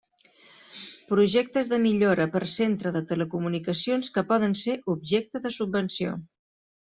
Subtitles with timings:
[1.09, 6.17] Projectes de millora per centre de telecomunicacions que poden ser objecte de subvenció.